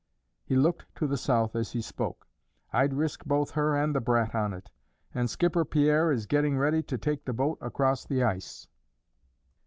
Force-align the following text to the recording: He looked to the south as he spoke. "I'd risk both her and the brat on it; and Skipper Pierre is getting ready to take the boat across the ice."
He 0.43 0.55
looked 0.55 0.95
to 0.95 1.05
the 1.05 1.15
south 1.15 1.55
as 1.55 1.73
he 1.73 1.81
spoke. 1.83 2.25
"I'd 2.73 2.95
risk 2.95 3.23
both 3.23 3.51
her 3.51 3.75
and 3.77 3.93
the 3.93 4.01
brat 4.01 4.33
on 4.33 4.51
it; 4.51 4.71
and 5.13 5.29
Skipper 5.29 5.63
Pierre 5.63 6.11
is 6.11 6.25
getting 6.25 6.57
ready 6.57 6.81
to 6.81 6.97
take 6.97 7.25
the 7.25 7.33
boat 7.33 7.59
across 7.61 8.03
the 8.03 8.23
ice." 8.23 8.67